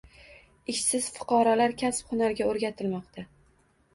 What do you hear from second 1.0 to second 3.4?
fuqarolar kasb-hunarga o‘rgatilmoqda